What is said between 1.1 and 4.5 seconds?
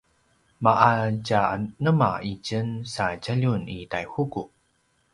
tja nema itjen sa djaljun i Taihuku?